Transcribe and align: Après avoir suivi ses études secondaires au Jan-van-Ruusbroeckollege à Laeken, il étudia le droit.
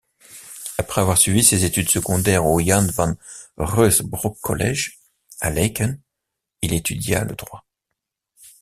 Après 0.79 0.99
avoir 0.99 1.15
suivi 1.19 1.43
ses 1.43 1.63
études 1.63 1.91
secondaires 1.91 2.47
au 2.47 2.59
Jan-van-Ruusbroeckollege 2.59 4.97
à 5.41 5.51
Laeken, 5.51 6.01
il 6.63 6.73
étudia 6.73 7.23
le 7.23 7.35
droit. 7.35 7.67